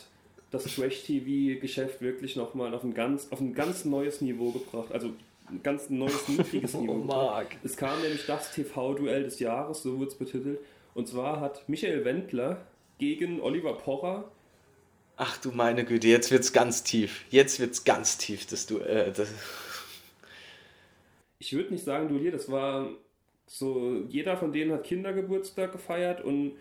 [0.52, 4.92] das Trash-TV-Geschäft wirklich nochmal auf ein, ganz, auf ein ganz neues Niveau gebracht.
[4.92, 5.12] Also
[5.52, 7.06] ein ganz neues, niedriges Niveau.
[7.08, 7.42] Oh.
[7.64, 10.60] Es kam nämlich das TV-Duell des Jahres, so wird es betitelt.
[10.94, 12.66] Und zwar hat Michael Wendler
[12.98, 14.32] gegen Oliver Pocher.
[15.18, 17.26] Ach du meine Güte, jetzt wird's ganz tief.
[17.30, 18.80] Jetzt wird's ganz tief, das du.
[18.80, 19.30] Äh, das
[21.42, 22.90] ich würde nicht sagen Duell, das war
[23.48, 26.54] so, jeder von denen hat Kindergeburtstag gefeiert und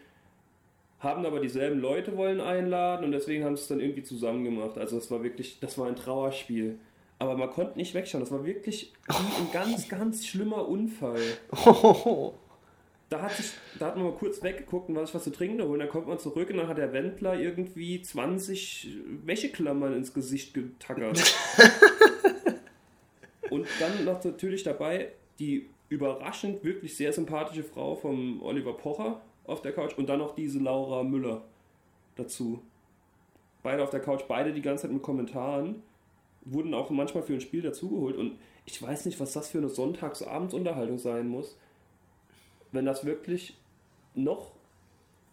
[0.99, 4.79] haben aber dieselben Leute wollen einladen und deswegen haben sie es dann irgendwie zusammen gemacht.
[4.79, 6.79] Also das war wirklich, das war ein Trauerspiel.
[7.21, 8.25] Aber man konnte nicht wegschauen.
[8.25, 11.21] Das war wirklich ein ganz, ganz schlimmer Unfall.
[13.11, 15.61] Da hat, sich, da hat man mal kurz weggeguckt und was sich was zu trinken
[15.63, 15.81] holen.
[15.81, 21.21] Dann kommt man zurück und dann hat der Wendler irgendwie 20 Wäscheklammern ins Gesicht getackert.
[23.51, 25.09] Und dann noch natürlich dabei
[25.41, 30.37] die überraschend wirklich sehr sympathische Frau von Oliver Pocher auf der Couch und dann noch
[30.37, 31.43] diese Laura Müller
[32.15, 32.63] dazu.
[33.65, 35.83] Beide auf der Couch, beide die ganze Zeit mit Kommentaren,
[36.53, 39.69] wurden auch manchmal für ein Spiel dazugeholt und ich weiß nicht, was das für eine
[39.69, 41.57] Sonntagsabendsunterhaltung sein muss,
[42.73, 43.57] wenn das wirklich
[44.15, 44.53] noch,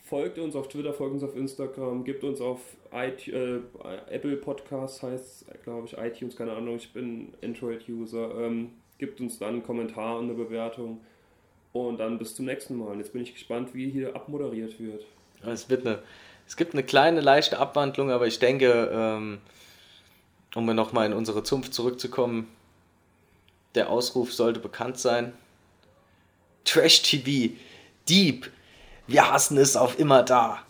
[0.03, 2.61] folgt uns auf Twitter, folgt uns auf Instagram, gebt uns auf
[2.93, 3.61] IT, äh,
[4.09, 8.41] Apple Podcasts, heißt glaube ich iTunes, keine Ahnung, ich bin Android-User.
[8.41, 11.01] Ähm, gebt uns dann einen Kommentar und eine Bewertung.
[11.85, 12.97] Und dann bis zum nächsten Mal.
[12.99, 15.05] Jetzt bin ich gespannt, wie hier abmoderiert wird.
[15.45, 15.99] Es, wird eine,
[16.47, 19.39] es gibt eine kleine, leichte Abwandlung, aber ich denke, ähm,
[20.55, 22.49] um nochmal in unsere Zunft zurückzukommen,
[23.75, 25.35] der Ausruf sollte bekannt sein.
[26.65, 27.55] Trash TV,
[28.09, 28.51] Deep,
[29.07, 30.66] wir hassen es auf immer da.